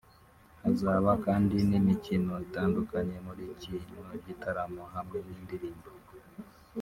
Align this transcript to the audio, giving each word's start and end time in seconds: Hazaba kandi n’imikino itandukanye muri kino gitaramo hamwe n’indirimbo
Hazaba 0.61 1.11
kandi 1.25 1.55
n’imikino 1.69 2.33
itandukanye 2.47 3.17
muri 3.27 3.43
kino 3.63 3.99
gitaramo 4.25 4.83
hamwe 4.93 5.17
n’indirimbo 5.25 5.89